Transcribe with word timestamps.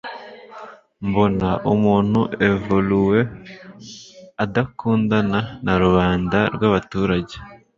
mbona 1.07 1.49
umuntu 1.73 2.19
evoluwe 2.49 3.19
atandukana 4.43 5.39
na 5.65 5.73
rubanda 5.81 6.39
rw'abaturage 6.55 7.35